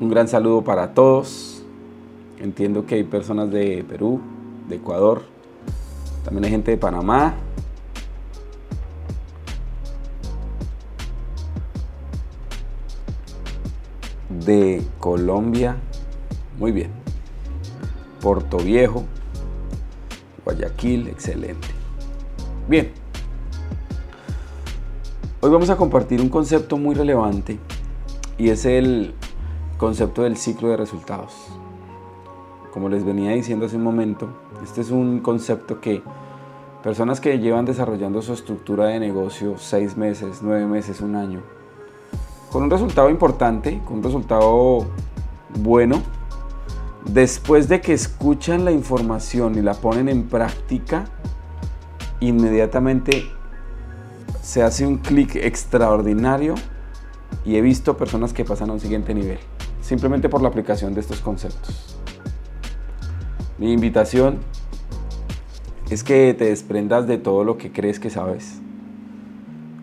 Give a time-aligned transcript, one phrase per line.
[0.00, 1.62] Un gran saludo para todos.
[2.38, 4.20] Entiendo que hay personas de Perú,
[4.68, 5.22] de Ecuador,
[6.24, 7.34] también hay gente de Panamá.
[14.44, 15.76] De Colombia,
[16.58, 16.90] muy bien.
[18.20, 19.04] Puerto Viejo,
[20.44, 21.68] Guayaquil, excelente.
[22.68, 22.90] Bien.
[25.40, 27.58] Hoy vamos a compartir un concepto muy relevante
[28.38, 29.14] y es el
[29.84, 31.34] concepto del ciclo de resultados.
[32.72, 34.28] Como les venía diciendo hace un momento,
[34.62, 36.02] este es un concepto que
[36.82, 41.42] personas que llevan desarrollando su estructura de negocio seis meses, nueve meses, un año,
[42.50, 44.86] con un resultado importante, con un resultado
[45.60, 46.00] bueno,
[47.04, 51.04] después de que escuchan la información y la ponen en práctica,
[52.20, 53.30] inmediatamente
[54.40, 56.54] se hace un clic extraordinario
[57.44, 59.40] y he visto personas que pasan a un siguiente nivel,
[59.84, 61.96] simplemente por la aplicación de estos conceptos.
[63.58, 64.38] Mi invitación
[65.90, 68.60] es que te desprendas de todo lo que crees que sabes.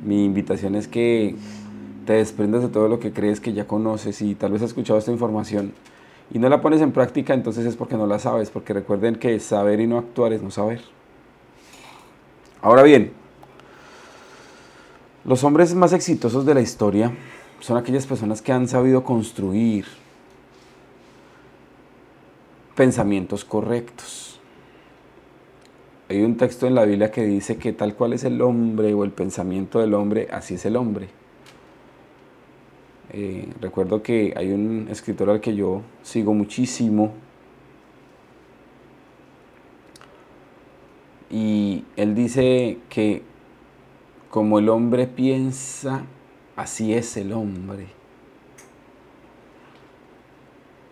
[0.03, 1.35] Mi invitación es que
[2.07, 4.97] te desprendas de todo lo que crees que ya conoces y tal vez has escuchado
[4.97, 5.71] esta información
[6.33, 9.39] y no la pones en práctica, entonces es porque no la sabes, porque recuerden que
[9.39, 10.81] saber y no actuar es no saber.
[12.63, 13.11] Ahora bien,
[15.25, 17.11] los hombres más exitosos de la historia
[17.61, 19.85] son aquellas personas que han sabido construir
[22.75, 24.39] pensamientos correctos.
[26.09, 29.03] Hay un texto en la Biblia que dice que tal cual es el hombre o
[29.03, 31.07] el pensamiento del hombre, así es el hombre.
[33.13, 37.13] Eh, recuerdo que hay un escritor al que yo sigo muchísimo
[41.29, 43.21] y él dice que
[44.29, 46.05] como el hombre piensa,
[46.55, 47.87] así es el hombre.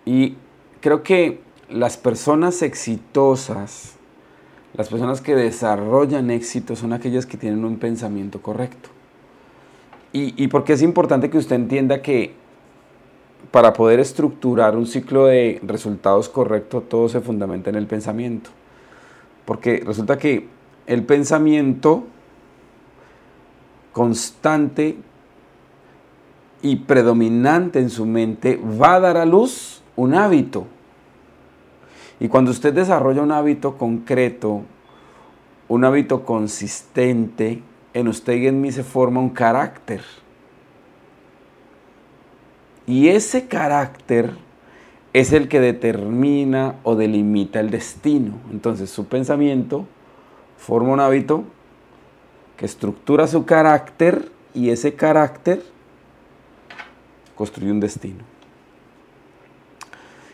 [0.05, 0.35] Y
[0.81, 1.39] creo que
[1.69, 3.95] las personas exitosas,
[4.73, 8.89] las personas que desarrollan éxito son aquellas que tienen un pensamiento correcto.
[10.11, 12.33] Y, porque es importante que usted entienda que
[13.51, 18.49] para poder estructurar un ciclo de resultados correcto, todo se fundamenta en el pensamiento.
[19.45, 20.47] Porque resulta que
[20.87, 22.05] el pensamiento
[23.93, 24.97] constante
[26.61, 30.67] y predominante en su mente va a dar a luz un hábito.
[32.19, 34.63] Y cuando usted desarrolla un hábito concreto,
[35.67, 40.01] un hábito consistente, en usted y en mí se forma un carácter.
[42.85, 44.31] Y ese carácter
[45.13, 48.33] es el que determina o delimita el destino.
[48.51, 49.85] Entonces su pensamiento
[50.57, 51.43] forma un hábito
[52.57, 55.63] que estructura su carácter y ese carácter
[57.39, 58.19] construye un destino.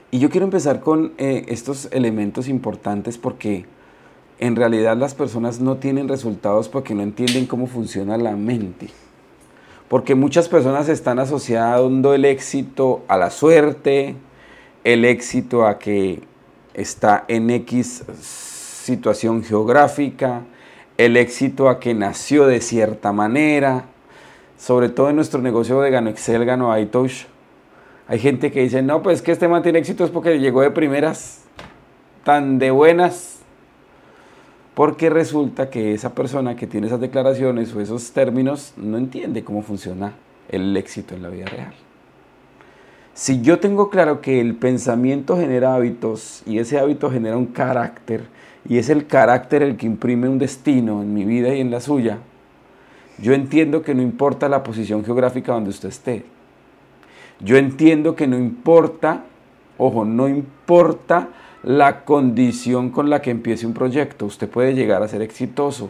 [0.10, 3.68] Y yo quiero empezar con eh, estos elementos importantes porque
[4.40, 8.88] en realidad las personas no tienen resultados porque no entienden cómo funciona la mente.
[9.88, 14.16] Porque muchas personas están asociando el éxito a la suerte,
[14.84, 16.24] el éxito a que
[16.74, 18.04] está en X
[18.82, 20.42] situación geográfica,
[20.98, 23.90] el éxito a que nació de cierta manera,
[24.58, 27.26] sobre todo en nuestro negocio de Gano Excel, Gano iTouch.
[28.08, 30.72] Hay gente que dice, no, pues que este man tiene éxito es porque llegó de
[30.72, 31.44] primeras,
[32.24, 33.40] tan de buenas,
[34.76, 39.62] porque resulta que esa persona que tiene esas declaraciones o esos términos no entiende cómo
[39.62, 40.14] funciona
[40.50, 41.74] el éxito en la vida real.
[43.14, 48.26] Si yo tengo claro que el pensamiento genera hábitos y ese hábito genera un carácter
[48.68, 51.80] y es el carácter el que imprime un destino en mi vida y en la
[51.80, 52.18] suya,
[53.18, 56.26] yo entiendo que no importa la posición geográfica donde usted esté.
[57.40, 59.24] Yo entiendo que no importa,
[59.78, 61.30] ojo, no importa
[61.64, 64.26] la condición con la que empiece un proyecto.
[64.26, 65.90] Usted puede llegar a ser exitoso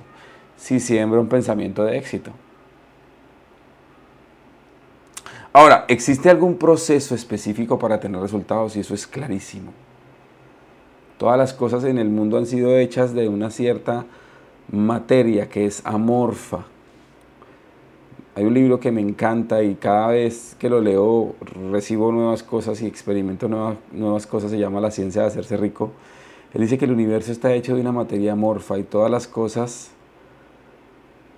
[0.58, 2.32] si siembra un pensamiento de éxito.
[5.52, 8.76] Ahora, ¿existe algún proceso específico para tener resultados?
[8.76, 9.72] Y eso es clarísimo.
[11.18, 14.06] Todas las cosas en el mundo han sido hechas de una cierta
[14.70, 16.66] materia que es amorfa.
[18.36, 21.36] Hay un libro que me encanta y cada vez que lo leo
[21.72, 25.92] recibo nuevas cosas y experimento nuevas, nuevas cosas, se llama La ciencia de hacerse rico.
[26.54, 29.92] Él dice que el universo está hecho de una materia amorfa y todas las cosas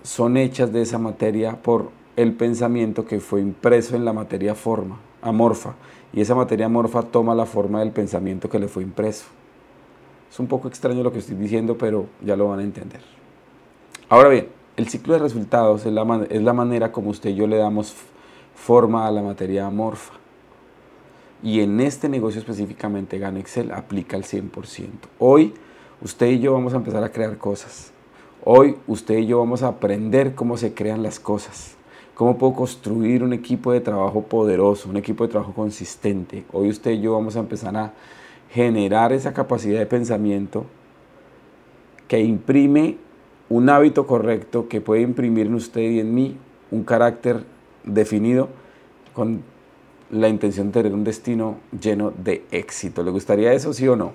[0.02, 4.98] son hechas de esa materia por el pensamiento que fue impreso en la materia forma,
[5.22, 5.76] amorfa.
[6.14, 9.26] Y esa materia amorfa toma la forma del pensamiento que le fue impreso.
[10.32, 13.02] Es un poco extraño lo que estoy diciendo, pero ya lo van a entender.
[14.10, 14.48] Ahora bien,
[14.78, 17.96] el ciclo de resultados es la, es la manera como usted y yo le damos
[18.56, 20.14] forma a la materia amorfa.
[21.44, 24.88] Y en este negocio específicamente Gano Excel aplica al 100%.
[25.18, 25.54] Hoy
[26.02, 27.92] usted y yo vamos a empezar a crear cosas.
[28.44, 31.76] Hoy usted y yo vamos a aprender cómo se crean las cosas.
[32.14, 36.46] Cómo puedo construir un equipo de trabajo poderoso, un equipo de trabajo consistente.
[36.52, 37.94] Hoy usted y yo vamos a empezar a
[38.52, 40.66] generar esa capacidad de pensamiento
[42.08, 42.98] que imprime
[43.50, 46.38] un hábito correcto, que puede imprimir en usted y en mí
[46.72, 47.44] un carácter
[47.84, 48.50] definido
[49.14, 49.42] con
[50.10, 53.04] la intención de tener un destino lleno de éxito.
[53.04, 54.14] ¿Le gustaría eso, sí o no?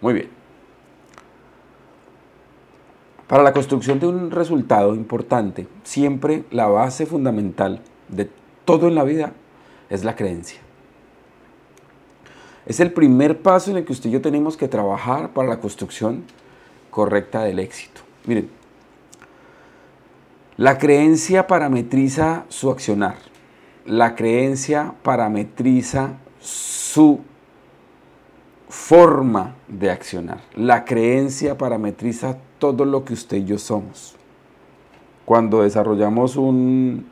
[0.00, 0.28] Muy bien.
[3.26, 8.30] Para la construcción de un resultado importante, siempre la base fundamental de
[8.64, 9.32] todo en la vida
[9.90, 10.60] es la creencia.
[12.64, 15.60] Es el primer paso en el que usted y yo tenemos que trabajar para la
[15.60, 16.24] construcción
[16.98, 18.00] correcta del éxito.
[18.26, 18.50] Miren,
[20.56, 23.14] la creencia parametriza su accionar.
[23.86, 27.20] La creencia parametriza su
[28.68, 30.40] forma de accionar.
[30.56, 34.16] La creencia parametriza todo lo que usted y yo somos.
[35.24, 37.06] Cuando desarrollamos un,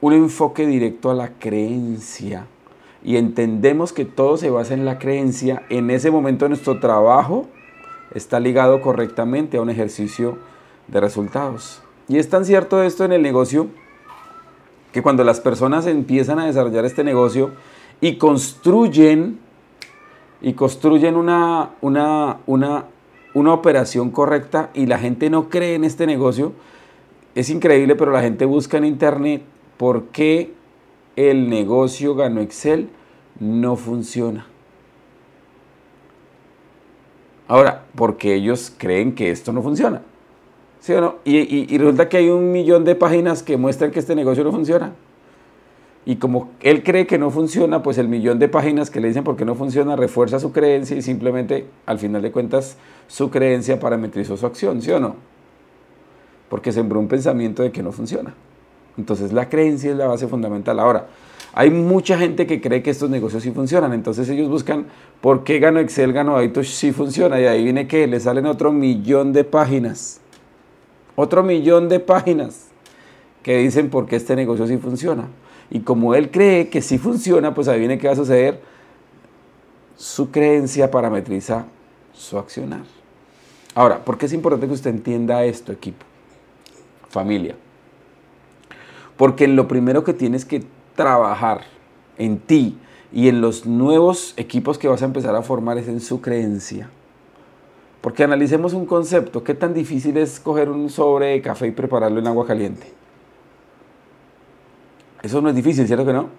[0.00, 2.48] un enfoque directo a la creencia
[3.02, 7.46] y entendemos que todo se basa en la creencia, en ese momento nuestro trabajo
[8.14, 10.38] está ligado correctamente a un ejercicio
[10.88, 11.82] de resultados.
[12.08, 13.68] Y es tan cierto esto en el negocio
[14.92, 17.52] que cuando las personas empiezan a desarrollar este negocio
[18.00, 19.38] y construyen
[20.42, 22.86] y construyen una, una, una,
[23.34, 26.52] una operación correcta y la gente no cree en este negocio,
[27.34, 29.42] es increíble, pero la gente busca en internet
[29.76, 30.52] por qué
[31.16, 32.88] el negocio Gano Excel
[33.38, 34.46] no funciona.
[37.48, 40.02] Ahora, porque ellos creen que esto no funciona.
[40.78, 41.16] ¿Sí o no?
[41.24, 44.92] Y, resulta que hay un millón de páginas que muestran que este negocio no funciona.
[46.06, 49.24] Y como él cree que no funciona, pues el millón de páginas que le dicen
[49.24, 52.78] por qué no funciona refuerza su creencia y simplemente, al final de cuentas,
[53.08, 55.16] su creencia parametrizó su acción, ¿sí o no?
[56.48, 58.32] Porque sembró un pensamiento de que no funciona.
[58.96, 60.78] Entonces la creencia es la base fundamental.
[60.80, 61.06] Ahora,
[61.52, 64.86] hay mucha gente que cree que estos negocios sí funcionan, entonces ellos buscan
[65.20, 68.72] por qué gano Excel, gano Aitos, sí funciona, y ahí viene que le salen otro
[68.72, 70.20] millón de páginas,
[71.16, 72.68] otro millón de páginas
[73.42, 75.24] que dicen por qué este negocio sí funciona.
[75.70, 78.60] Y como él cree que sí funciona, pues ahí viene que va a suceder,
[79.96, 81.66] su creencia parametriza
[82.12, 82.82] su accionar.
[83.74, 86.04] Ahora, ¿por qué es importante que usted entienda esto, equipo?
[87.08, 87.54] Familia.
[89.20, 90.64] Porque lo primero que tienes que
[90.96, 91.60] trabajar
[92.16, 92.78] en ti
[93.12, 96.88] y en los nuevos equipos que vas a empezar a formar es en su creencia.
[98.00, 99.44] Porque analicemos un concepto.
[99.44, 102.86] ¿Qué tan difícil es coger un sobre de café y prepararlo en agua caliente?
[105.22, 106.30] Eso no es difícil, ¿cierto que no?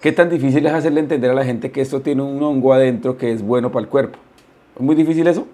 [0.00, 3.16] ¿Qué tan difícil es hacerle entender a la gente que esto tiene un hongo adentro
[3.16, 4.16] que es bueno para el cuerpo?
[4.76, 5.48] ¿Es muy difícil eso?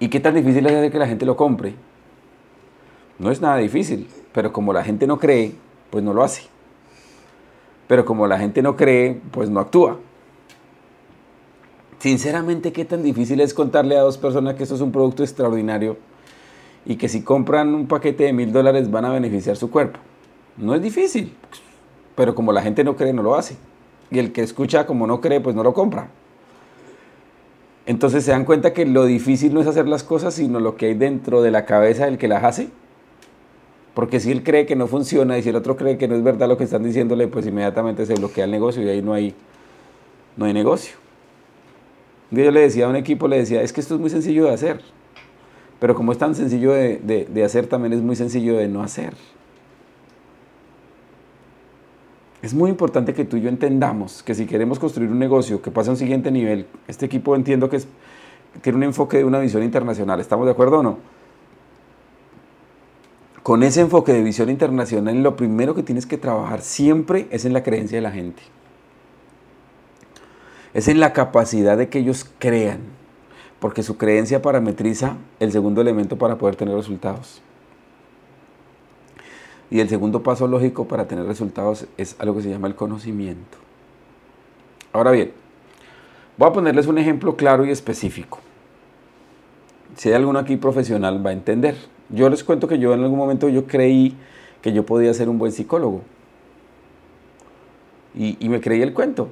[0.00, 1.76] ¿Y qué tan difícil es hacer que la gente lo compre?
[3.18, 4.08] No es nada difícil.
[4.36, 5.54] Pero como la gente no cree,
[5.90, 6.42] pues no lo hace.
[7.88, 9.98] Pero como la gente no cree, pues no actúa.
[12.00, 15.96] Sinceramente, ¿qué tan difícil es contarle a dos personas que esto es un producto extraordinario
[16.84, 19.98] y que si compran un paquete de mil dólares van a beneficiar su cuerpo?
[20.58, 21.34] No es difícil,
[22.14, 23.56] pero como la gente no cree, no lo hace.
[24.10, 26.10] Y el que escucha como no cree, pues no lo compra.
[27.86, 30.86] Entonces se dan cuenta que lo difícil no es hacer las cosas, sino lo que
[30.86, 32.68] hay dentro de la cabeza del que las hace
[33.96, 36.22] porque si él cree que no funciona y si el otro cree que no es
[36.22, 39.34] verdad lo que están diciéndole, pues inmediatamente se bloquea el negocio y ahí no hay,
[40.36, 40.96] no hay negocio.
[42.30, 44.10] Un día yo le decía a un equipo, le decía, es que esto es muy
[44.10, 44.82] sencillo de hacer.
[45.80, 49.14] Pero como es tan sencillo de, de hacer, también es muy sencillo de no hacer.
[52.42, 55.70] Es muy importante que tú y yo entendamos que si queremos construir un negocio que
[55.70, 57.88] pase a un siguiente nivel, este equipo entiendo que es,
[58.60, 60.20] tiene un enfoque de una visión internacional.
[60.20, 61.15] ¿Estamos de acuerdo o no?
[63.46, 67.52] Con ese enfoque de visión internacional, lo primero que tienes que trabajar siempre es en
[67.52, 68.42] la creencia de la gente.
[70.74, 72.80] Es en la capacidad de que ellos crean,
[73.60, 77.40] porque su creencia parametriza el segundo elemento para poder tener resultados.
[79.70, 83.58] Y el segundo paso lógico para tener resultados es algo que se llama el conocimiento.
[84.92, 85.30] Ahora bien,
[86.36, 88.40] voy a ponerles un ejemplo claro y específico.
[89.94, 91.76] Si hay alguno aquí profesional va a entender.
[92.10, 94.16] Yo les cuento que yo en algún momento yo creí
[94.62, 96.02] que yo podía ser un buen psicólogo.
[98.14, 99.28] Y, me creí el cuento.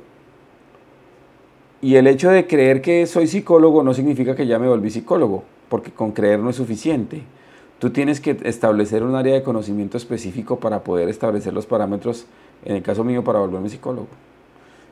[1.81, 5.45] Y el hecho de creer que soy psicólogo no significa que ya me volví psicólogo,
[5.71, 7.23] porque con creer no es suficiente.
[7.79, 12.27] tú tienes que establecer un área de conocimiento específico para poder establecer los parámetros,
[12.65, 14.09] en el caso mío, para volverme psicólogo.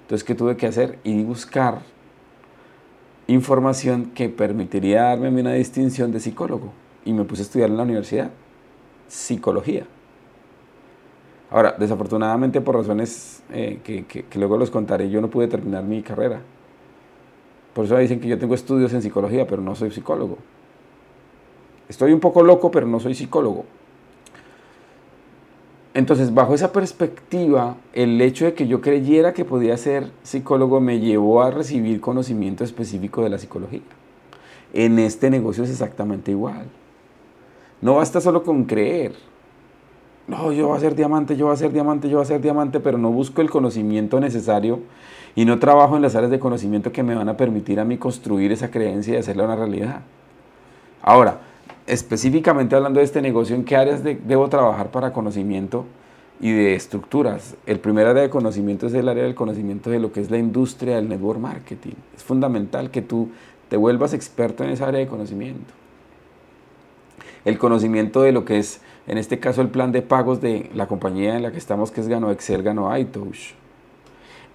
[0.03, 0.99] Entonces, ¿qué tuve que hacer?
[1.05, 1.81] Y buscar
[3.29, 6.82] información que permitiría darme una distinción de psicólogo.
[7.05, 8.31] Y me puse a estudiar en la universidad
[9.09, 9.87] psicología.
[11.51, 16.03] Ahora, desafortunadamente por razones eh, que, que, luego los contaré, yo no pude terminar mi
[16.03, 16.41] carrera.
[17.75, 20.39] Por eso dicen que yo tengo estudios en psicología, pero no soy psicólogo.
[21.89, 23.67] Estoy un poco loco, pero no soy psicólogo.
[25.95, 31.01] Entonces, bajo esa perspectiva, el hecho de que yo creyera que podía ser psicólogo me
[31.01, 33.83] llevó a recibir conocimiento específico de la psicología.
[34.73, 36.65] En este negocio es exactamente igual.
[37.83, 39.13] No basta solo con creer.
[40.29, 42.41] No, yo voy a ser diamante, yo voy a ser diamante, yo voy a ser
[42.41, 44.79] diamante, pero no busco el conocimiento necesario
[45.35, 47.99] y no trabajo en las áreas de conocimiento que me van a permitir a mí
[47.99, 50.03] construir esa creencia y hacerla una realidad.
[51.03, 51.41] Ahora,
[51.89, 55.85] específicamente hablando de este negocio, ¿en qué áreas debo trabajar para conocimiento
[56.41, 57.57] y de estructuras?
[57.67, 60.39] El primer área de conocimiento es el área del conocimiento de lo que es la
[60.39, 61.95] industria del network marketing.
[62.15, 63.31] Es fundamental que tú
[63.69, 65.82] te vuelvas experto en esa área de conocimiento.
[67.45, 70.87] El conocimiento de lo que es, en este caso, el plan de pagos de la
[70.87, 73.55] compañía en la que estamos, que es Gano Excel, Gano iTouch.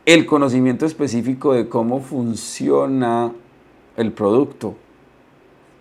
[0.05, 3.33] El conocimiento específico de cómo funciona
[3.97, 4.75] el producto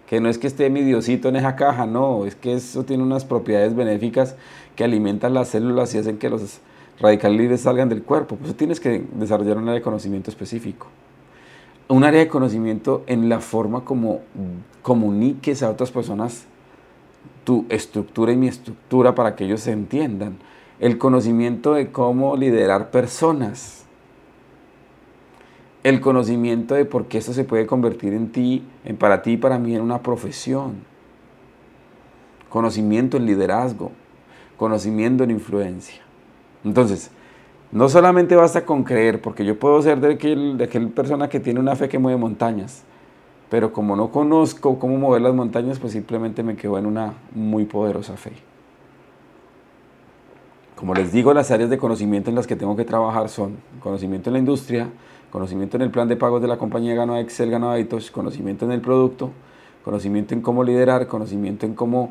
[0.06, 3.02] que no es que esté mi diosito en esa caja, no, es que eso tiene
[3.02, 4.36] unas propiedades benéficas
[4.76, 6.60] que alimentan las células y hacen que los
[7.00, 8.36] radicales libres salgan del cuerpo.
[8.36, 10.86] Pues tienes que desarrollar un área de conocimiento específico.
[11.88, 14.20] Un área de conocimiento en la forma como
[14.82, 16.46] comuniques a otras personas
[17.46, 20.36] tu estructura y mi estructura para que ellos se entiendan.
[20.80, 23.86] El conocimiento de cómo liderar personas
[25.86, 29.36] el conocimiento de por qué esto se puede convertir en ti, en para ti y
[29.36, 30.82] para mí en una profesión.
[32.48, 33.92] Conocimiento en liderazgo,
[34.56, 36.02] conocimiento en influencia.
[36.64, 37.12] Entonces,
[37.70, 41.38] no solamente basta con creer, porque yo puedo ser de aquel, de aquel persona que
[41.38, 42.82] tiene una fe que mueve montañas,
[43.48, 47.64] pero como no conozco cómo mover las montañas, pues simplemente me quedo en una muy
[47.64, 48.32] poderosa fe.
[50.74, 54.28] Como les digo, las áreas de conocimiento en las que tengo que trabajar son conocimiento
[54.28, 54.88] en la industria,
[55.30, 57.72] conocimiento en el plan de pagos de la compañía Gano Excel, Gano
[58.12, 59.30] conocimiento en el producto,
[59.84, 62.10] conocimiento en cómo liderar, conocimiento en cómo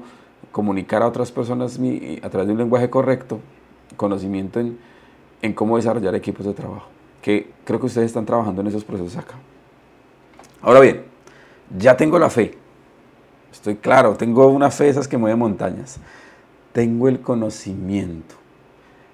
[0.52, 1.80] comunicar a otras personas
[2.24, 3.40] a través de un lenguaje correcto,
[3.98, 4.80] conocimiento en,
[5.42, 6.88] en cómo desarrollar equipos de trabajo,
[7.22, 9.36] que creo que ustedes están trabajando en esos procesos acá.
[10.62, 11.15] Ahora bien,
[11.78, 12.58] ya tengo la fe,
[13.52, 16.00] estoy claro, tengo una fe esas que mueve montañas,
[16.74, 18.36] tengo el conocimiento.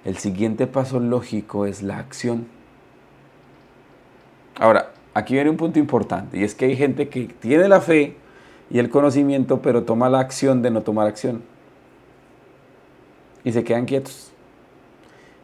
[0.04, 2.46] El siguiente paso lógico es la acción.
[4.58, 8.16] Ahora, aquí viene un punto importante y es que hay gente que tiene la fe
[8.68, 11.42] y el conocimiento, pero toma la acción de no tomar acción.
[13.44, 14.32] Y se quedan quietos.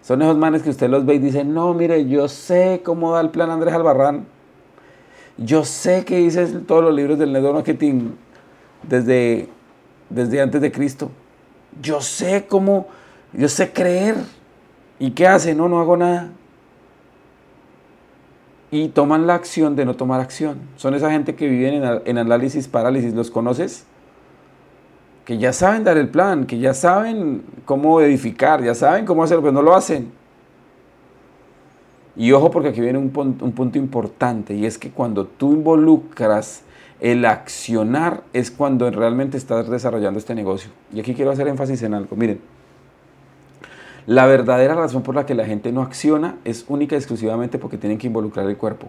[0.03, 3.21] Son esos manes que usted los ve y dice, no, mire, yo sé cómo da
[3.21, 4.27] el plan Andrés Albarrán.
[5.38, 8.11] Yo sé que dice todos los libros del network marketing
[8.83, 9.49] desde,
[10.11, 11.11] desde antes de Cristo.
[11.80, 12.88] Yo sé cómo,
[13.33, 14.16] yo sé creer.
[14.99, 15.54] ¿Y qué hace?
[15.54, 16.30] No, no hago nada
[18.71, 20.59] y toman la acción de no tomar acción.
[20.76, 23.87] Son esa gente que viven en, análisis parálisis, ¿los conoces?
[25.25, 29.42] Que ya saben dar el plan, que ya saben cómo edificar, ya saben cómo hacerlo,
[29.42, 30.12] pero no lo hacen.
[32.19, 36.65] Y ojo porque aquí viene un, un punto importante y es que cuando tú involucras
[37.01, 40.71] el accionar es cuando realmente estás desarrollando este negocio.
[40.93, 42.17] Y aquí quiero hacer énfasis en algo.
[42.17, 42.41] Miren,
[44.09, 47.77] la verdadera razón por la que la gente no acciona es única y exclusivamente porque
[47.77, 48.89] tienen que involucrar el cuerpo.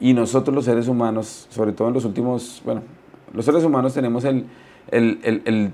[0.00, 2.82] Y nosotros los seres humanos, sobre todo en los últimos, bueno,
[3.32, 4.46] los seres humanos tenemos el,
[4.90, 5.72] el,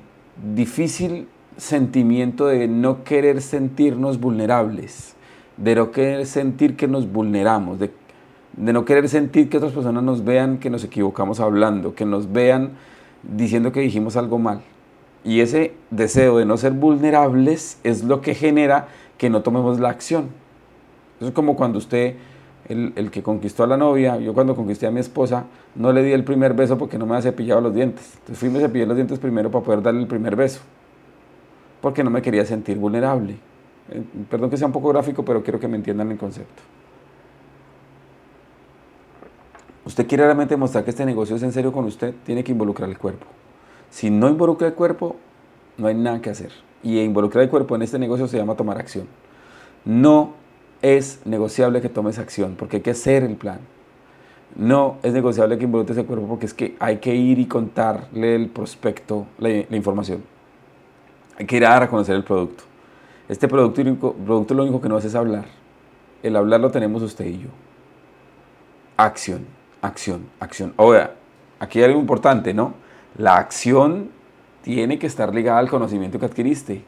[0.55, 5.14] difícil sentimiento de no querer sentirnos vulnerables,
[5.57, 7.91] de no querer sentir que nos vulneramos, de,
[8.57, 12.33] de, no querer sentir que otras personas nos vean que nos equivocamos hablando, que nos
[12.33, 12.73] vean
[13.23, 14.63] diciendo que dijimos algo mal.
[15.25, 19.89] Y ese deseo de no ser vulnerables es lo que genera que no tomemos la
[19.89, 20.29] acción.
[21.19, 22.17] Eso es como cuando usted,
[22.69, 25.45] el, que conquistó a la novia, yo cuando conquisté a mi esposa,
[25.75, 28.13] no le di el primer beso porque no me había cepillado los dientes.
[28.15, 30.61] Entonces fui y me cepillé los dientes primero para poder darle el primer beso.
[31.81, 33.37] Porque no me quería sentir vulnerable.
[33.91, 36.63] Eh, perdón que sea un poco gráfico, pero quiero que me entiendan el concepto.
[39.85, 42.89] Usted quiere realmente mostrar que este negocio es en serio con usted, tiene que involucrar
[42.89, 43.27] el cuerpo.
[43.91, 45.17] Si no involucra el cuerpo,
[45.77, 46.53] no hay nada que hacer.
[46.83, 49.07] Y involucrar el cuerpo en este negocio se llama tomar acción.
[49.85, 50.33] No
[50.83, 53.61] es negociable que tomes acción, porque hay que hacer el plan.
[54.57, 58.37] no es negociable que involucre ese cuerpo porque es que hay que ir y contarle
[58.37, 60.23] el prospecto, la, información.
[61.39, 62.63] Hay que ir a dar a conocer el producto.
[63.29, 65.47] Este producto, producto lo único que no hace es hablar.
[66.23, 67.49] El hablar lo tenemos usted y yo.
[68.97, 69.47] Acción,
[69.81, 70.75] acción, acción.
[70.77, 71.15] Ahora,
[71.59, 72.75] aquí hay algo importante, ¿no?
[73.17, 74.11] La acción
[74.63, 76.85] tiene que estar ligada al conocimiento que adquiriste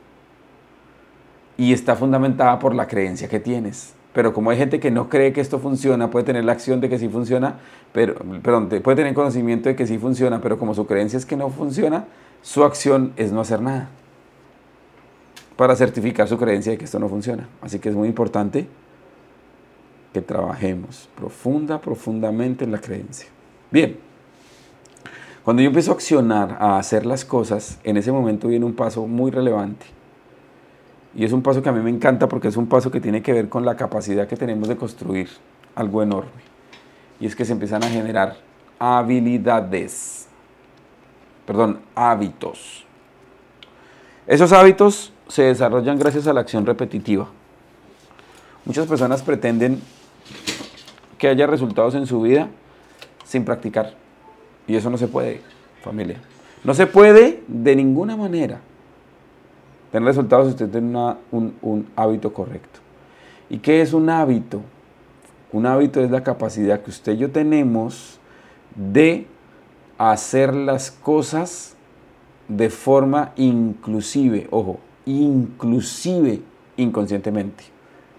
[1.56, 3.94] y está fundamentada por la creencia que tienes.
[4.12, 6.88] Pero como hay gente que no cree que esto funciona, puede tener la acción de
[6.88, 7.56] que sí funciona,
[7.92, 11.36] pero, perdón, puede tener conocimiento de que sí funciona, pero como su creencia es que
[11.36, 12.06] no funciona,
[12.42, 13.90] su acción es no hacer nada
[15.56, 17.48] para certificar su creencia de que esto no funciona.
[17.62, 18.66] Así que es muy importante
[20.12, 23.28] que trabajemos profunda, profundamente en la creencia.
[23.70, 23.98] Bien,
[25.44, 29.06] cuando yo empiezo a accionar, a hacer las cosas, en ese momento viene un paso
[29.06, 29.86] muy relevante
[31.14, 33.22] y es un paso que a mí me encanta porque es un paso que tiene
[33.22, 35.28] que ver con la capacidad que tenemos de construir
[35.74, 36.30] algo enorme.
[37.18, 38.36] Y es que se empiezan a generar
[38.78, 40.28] habilidades,
[41.46, 42.84] perdón, hábitos.
[44.26, 47.28] Esos hábitos se desarrollan gracias a la acción repetitiva.
[48.64, 49.80] Muchas personas pretenden
[51.18, 52.48] que haya resultados en su vida
[53.24, 53.94] sin practicar.
[54.66, 55.40] Y eso no se puede,
[55.82, 56.20] familia.
[56.64, 58.60] No se puede de ninguna manera
[59.92, 62.80] tener resultados si usted tiene un, hábito correcto.
[63.48, 64.62] ¿Y qué es un hábito?
[65.52, 68.18] Un hábito es la capacidad que usted y yo tenemos
[68.74, 69.26] de
[69.96, 71.76] hacer las cosas
[72.48, 76.40] de forma inclusive, ojo, inclusive
[76.76, 77.64] inconscientemente.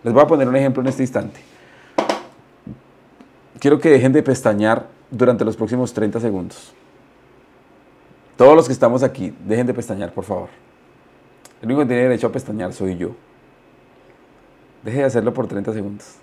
[0.03, 1.39] Les voy a poner un ejemplo en este instante.
[3.59, 6.73] Quiero que dejen de pestañear durante los próximos 30 segundos.
[8.35, 10.49] Todos los que estamos aquí, dejen de pestañear, por favor.
[11.61, 13.11] El único que tiene derecho a pestañear soy yo.
[14.83, 16.15] Deje de hacerlo por 30 segundos.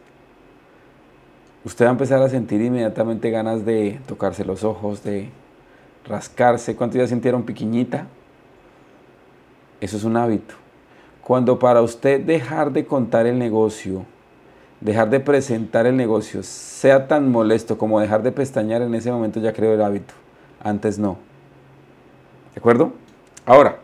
[1.64, 5.30] Usted va a empezar a sentir inmediatamente ganas de tocarse los ojos, de
[6.06, 6.76] rascarse.
[6.76, 8.06] ¿Cuántos ya sintieron piquiñita?
[9.80, 10.54] Eso es un hábito.
[11.22, 14.04] Cuando para usted dejar de contar el negocio,
[14.80, 19.40] dejar de presentar el negocio, sea tan molesto como dejar de pestañear, en ese momento
[19.40, 20.14] ya creo el hábito.
[20.62, 21.16] Antes no.
[22.54, 22.92] ¿De acuerdo?
[23.46, 23.78] Ahora,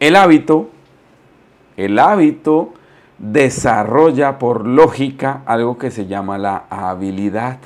[0.00, 0.68] el hábito,
[1.76, 2.72] el hábito
[3.18, 7.58] desarrolla por lógica algo que se llama la habilidad.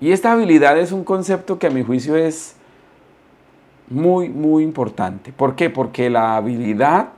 [0.00, 2.55] Y esta habilidad es un concepto que a mi juicio es
[3.88, 5.32] muy, muy importante.
[5.32, 5.70] ¿Por qué?
[5.70, 7.10] Porque la habilidad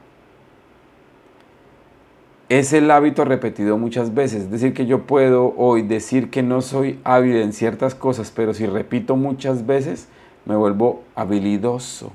[2.49, 4.45] es el hábito repetido muchas veces.
[4.45, 8.55] Es decir, que yo puedo hoy decir que no soy hábil en ciertas cosas, pero
[8.55, 10.09] si repito muchas veces,
[10.47, 12.11] me vuelvo habilidoso.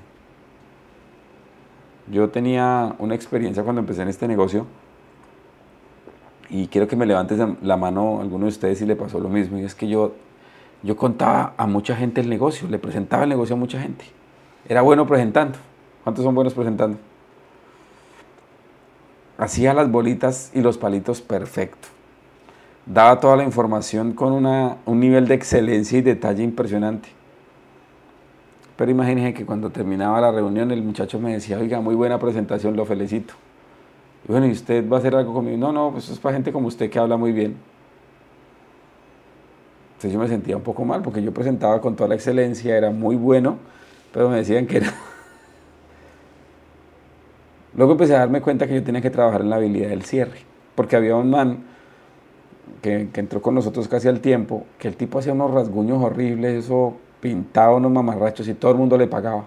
[2.12, 4.66] Yo tenía una experiencia cuando empecé en este negocio
[6.50, 9.60] y quiero que me levantes la mano alguno de ustedes si le pasó lo mismo.
[9.60, 10.14] Y es que yo,
[10.82, 14.06] yo contaba a mucha gente el negocio, le presentaba el negocio a mucha gente.
[14.68, 15.58] Era bueno presentando.
[16.04, 16.98] ¿Cuántos son buenos presentando?
[19.38, 21.90] Hacía las bolitas y los palitos perfecto.
[22.86, 24.46] Daba toda la información con
[24.86, 27.10] un nivel de excelencia y detalle impresionante.
[28.76, 32.76] Pero imagínense que cuando terminaba la reunión el muchacho me decía, oiga, muy buena presentación,
[32.76, 33.34] lo felicito.
[34.28, 35.58] Y bueno, ¿y usted va a hacer algo conmigo?
[35.58, 37.56] No, no, pues es para gente como usted que habla muy bien.
[39.96, 42.90] Entonces yo me sentía un poco mal porque yo presentaba con toda la excelencia, era
[42.90, 43.58] muy bueno,
[44.14, 44.94] pero me decían que era...
[47.76, 50.40] Luego empecé a darme cuenta que yo tenía que trabajar en la habilidad del cierre,
[50.76, 51.64] porque había un man
[52.82, 56.96] que, entró con nosotros casi al tiempo, que el tipo hacía unos rasguños horribles, eso
[57.20, 59.46] pintaba unos mamarrachos y todo el mundo le pagaba.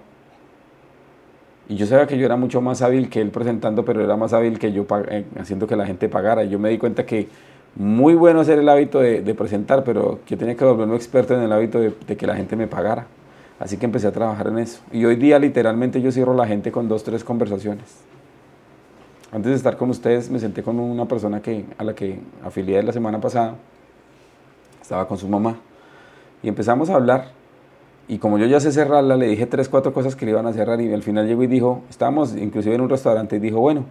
[1.68, 4.33] Y yo sabía que yo era mucho más hábil que él presentando, pero era más
[4.33, 6.44] hábil que yo eh, haciendo que la gente pagara.
[6.44, 7.29] Y yo me di cuenta que
[7.74, 11.52] muy bueno hacer el hábito de, presentar, pero yo tenía que volverme experto en el
[11.52, 13.07] hábito de, que la gente me pagara.
[13.59, 14.81] Así que empecé a trabajar en eso.
[14.92, 17.85] Y hoy día literalmente yo cierro la gente con dos, tres conversaciones.
[19.33, 22.83] Antes de estar con ustedes me senté con una persona que, a la que afilié
[22.83, 23.55] la semana pasada.
[24.81, 25.57] Estaba con su mamá.
[26.42, 27.37] Y empezamos a hablar
[28.09, 30.53] y como yo ya sé cerrarla, le dije tres, cuatro cosas que le iban a
[30.53, 33.85] cerrar y al final llegó y dijo, estábamos inclusive en un restaurante y dijo, bueno,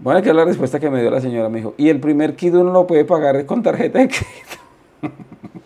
[0.00, 1.48] bueno, que es la respuesta que me dio la señora.
[1.48, 5.16] Me dijo, y el primer kit uno lo puede pagar con tarjeta de crédito.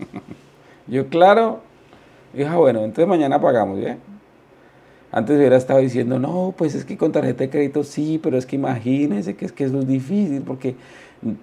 [0.86, 1.60] yo, claro.
[2.32, 3.98] Dijo, ah, bueno, entonces mañana pagamos, ¿ya?
[5.10, 8.46] Antes hubiera estado diciendo, no, pues es que con tarjeta de crédito sí, pero es
[8.46, 10.76] que imagínense que es que eso es difícil porque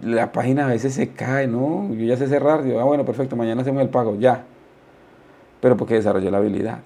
[0.02, 1.94] la página a veces se cae, ¿no?
[1.94, 4.46] Yo ya sé cerrar, yo, ah, bueno, perfecto, mañana hacemos el pago, ya
[5.62, 6.80] pero porque desarrolló la habilidad.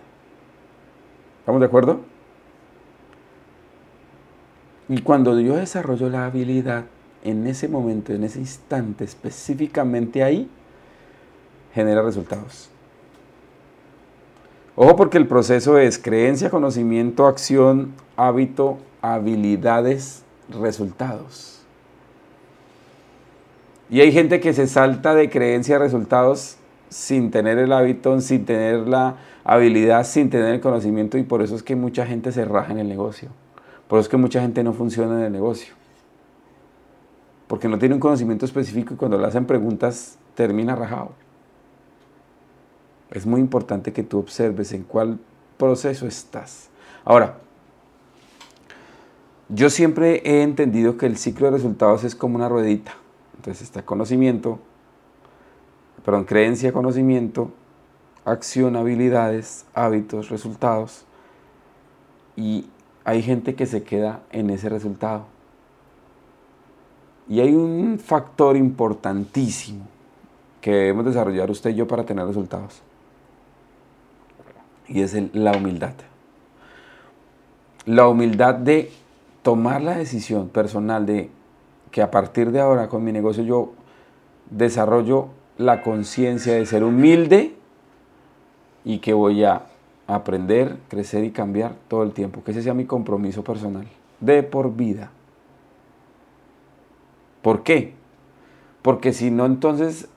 [1.40, 2.02] ¿Estamos de acuerdo?
[4.90, 6.86] Y cuando yo desarrollo la habilidad,
[7.24, 10.50] en ese momento, en ese instante, específicamente ahí,
[11.74, 12.70] genera resultados.
[14.76, 21.62] Ojo porque el proceso es creencia, conocimiento, acción, hábito, habilidades, resultados.
[23.90, 26.58] Y hay gente que se salta de creencia a resultados
[26.90, 31.56] sin tener el hábito, sin tener la habilidad, sin tener el conocimiento y por eso
[31.56, 33.30] es que mucha gente se raja en el negocio.
[33.88, 35.76] Por eso es que mucha gente no funciona en el negocio.
[37.48, 41.12] Porque no tiene un conocimiento específico y cuando le hacen preguntas termina rajado.
[43.14, 45.20] Es muy importante que tú observes en cuál
[45.58, 46.70] proceso estás.
[47.06, 47.38] Ahora,
[49.50, 52.96] yo siempre he entendido que el ciclo de resultados es como una ruedita.
[53.36, 54.58] Entonces está conocimiento,
[56.04, 57.52] perdón, creencia, conocimiento,
[58.26, 61.06] acción, habilidades, hábitos, resultados.
[62.36, 62.68] Y
[63.04, 65.26] hay gente que se queda en ese resultado.
[67.30, 69.86] Y hay un factor importantísimo
[70.62, 72.82] que debemos desarrollar usted y yo para tener resultados.
[74.88, 75.94] Y es la humildad.
[77.86, 78.92] La humildad de
[79.42, 81.30] tomar la decisión personal de
[81.92, 83.74] que a partir de ahora con mi negocio yo
[84.50, 87.56] desarrollo la conciencia de ser humilde
[88.84, 89.68] y que voy a
[90.08, 92.44] aprender, crecer y cambiar todo el tiempo.
[92.44, 93.88] Que ese sea mi compromiso personal,
[94.20, 95.12] de por vida.
[97.42, 97.94] ¿Por qué?
[98.82, 100.08] Porque si no, entonces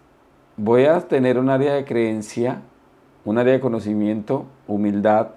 [0.57, 2.63] voy a tener un área de creencia,
[3.27, 5.31] un área de conocimiento, humildad.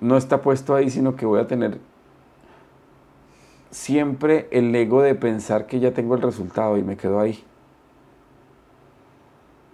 [0.00, 1.78] No está puesto ahí, sino que voy a tener
[3.70, 7.42] siempre el ego de pensar que ya tengo el resultado y me quedo ahí.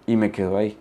[0.05, 0.77] Y me quedo ahí.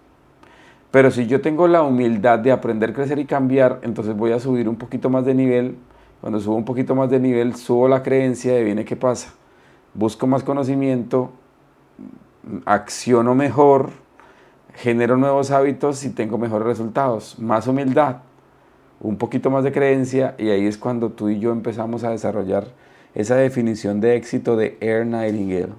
[0.90, 4.68] Pero si yo tengo la humildad de aprender, crecer y cambiar, entonces voy a subir
[4.68, 5.77] un poquito más de nivel.
[6.20, 9.33] Cuando subo un poquito más de nivel, subo la creencia de viene qué pasa.
[9.94, 11.31] Busco más conocimiento,
[12.66, 13.90] acciono mejor,
[14.79, 17.37] genero nuevos hábitos y tengo mejores resultados.
[17.38, 18.19] Más humildad,
[19.01, 22.69] un poquito más de creencia y ahí es cuando tú y yo empezamos a desarrollar
[23.14, 25.73] esa definición de éxito de Air Nightingale.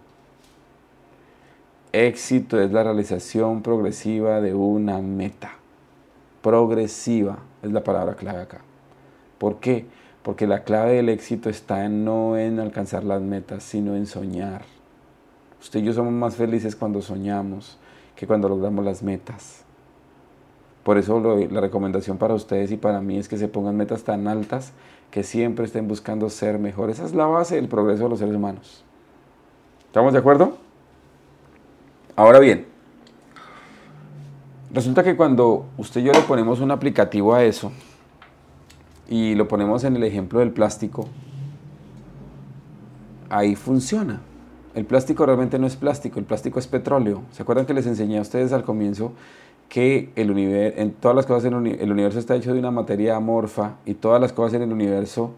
[1.93, 5.51] Éxito es la realización progresiva de una meta.
[6.41, 8.59] Progresiva es la palabra clave acá.
[9.37, 9.85] ¿Por qué?
[10.23, 14.63] Porque la clave del éxito está no en alcanzar las metas, sino en soñar.
[15.61, 17.79] Usted y yo somos más felices cuando soñamos
[18.19, 19.63] que cuando logramos las metas.
[20.83, 24.27] Por eso la recomendación para ustedes y para mí es que se pongan metas tan
[24.27, 24.73] altas
[25.09, 26.89] que siempre estén buscando ser mejor.
[26.89, 28.83] Esa es la base del progreso de los seres humanos.
[29.85, 30.57] ¿Estamos de acuerdo?
[32.17, 32.65] Ahora bien,
[34.73, 37.71] resulta que cuando usted y yo le ponemos un aplicativo a eso
[39.07, 41.07] y lo ponemos en el ejemplo del plástico,
[43.29, 44.19] ahí funciona.
[44.75, 47.23] El plástico realmente no es plástico, el plástico es petróleo.
[47.31, 49.13] ¿Se acuerdan que les enseñé a ustedes al comienzo
[49.67, 53.15] que el universo, en todas las cosas en el universo está hecho de una materia
[53.15, 55.31] amorfa y todas las cosas en el universo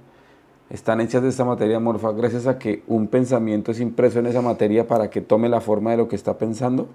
[0.70, 4.42] están hechas de esta materia amorfa gracias a que un pensamiento es impreso en esa
[4.42, 6.88] materia para que tome la forma de lo que está pensando.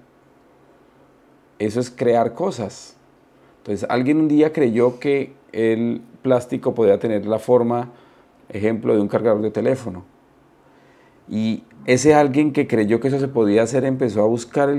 [1.58, 2.96] Eso es crear cosas.
[3.58, 7.90] Entonces, alguien un día creyó que el plástico podía tener la forma,
[8.48, 10.04] ejemplo, de un cargador de teléfono.
[11.28, 14.70] Y ese alguien que creyó que eso se podía hacer empezó a buscar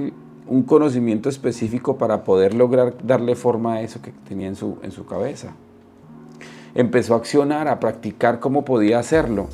[0.47, 4.91] un conocimiento específico para poder lograr darle forma a eso que tenía en su, en
[4.91, 5.53] su cabeza
[6.77, 9.47] empezó a accionar, a practicar cómo podía hacerlo.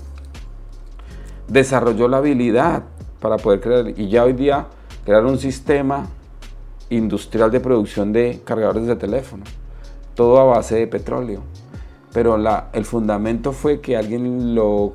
[1.48, 2.84] Desarrolló la habilidad
[3.22, 4.68] para poder crear, y ya hoy día
[5.06, 6.08] crear un sistema
[6.90, 9.46] industrial de producción de cargadores de teléfono,
[10.16, 11.42] todo a base de petróleo.
[12.12, 14.94] Pero la, el fundamento fue que alguien lo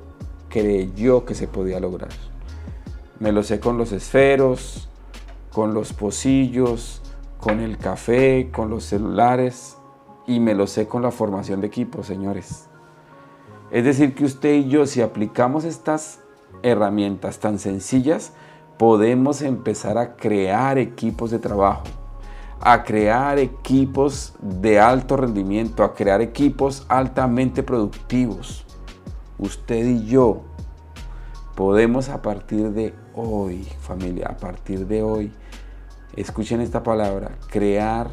[0.49, 2.11] creyó que se podía lograr.
[3.19, 4.89] Me lo sé con los esferos,
[5.53, 7.03] con los pocillos,
[7.39, 9.77] con el café, con los celulares
[10.27, 12.69] y me lo sé con la formación de equipos, señores.
[13.71, 16.21] Es decir, que usted y yo, si aplicamos estas
[16.63, 18.33] herramientas tan sencillas,
[18.79, 21.85] podemos empezar a crear equipos de trabajo,
[22.61, 28.65] a crear equipos de alto rendimiento, a crear equipos altamente productivos.
[29.39, 30.43] Usted y yo
[31.55, 35.33] podemos a partir de hoy, familia, a partir de hoy,
[36.17, 38.11] escuchen esta palabra, crear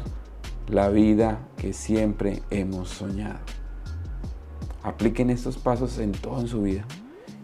[0.68, 3.40] la vida que siempre hemos soñado.
[4.82, 6.84] Apliquen estos pasos en todo su vida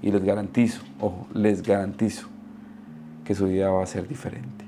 [0.01, 2.29] y les garantizo, ojo, les garantizo
[3.25, 4.62] que su vida va a ser diferente.